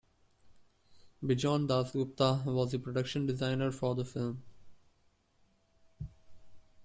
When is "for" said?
3.71-3.93